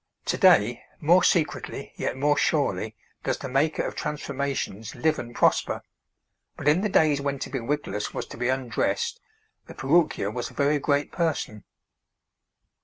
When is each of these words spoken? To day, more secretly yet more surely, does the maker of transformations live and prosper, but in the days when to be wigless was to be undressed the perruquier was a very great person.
To 0.25 0.35
day, 0.39 0.83
more 0.99 1.23
secretly 1.23 1.93
yet 1.95 2.17
more 2.17 2.35
surely, 2.35 2.95
does 3.23 3.37
the 3.37 3.47
maker 3.47 3.83
of 3.85 3.93
transformations 3.95 4.95
live 4.95 5.19
and 5.19 5.35
prosper, 5.35 5.83
but 6.57 6.67
in 6.67 6.81
the 6.81 6.89
days 6.89 7.21
when 7.21 7.37
to 7.37 7.51
be 7.51 7.59
wigless 7.59 8.11
was 8.11 8.25
to 8.29 8.37
be 8.37 8.49
undressed 8.49 9.21
the 9.67 9.75
perruquier 9.75 10.31
was 10.31 10.49
a 10.49 10.55
very 10.55 10.79
great 10.79 11.11
person. 11.11 11.65